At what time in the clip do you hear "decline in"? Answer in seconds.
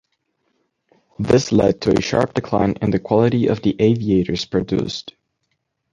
2.33-2.89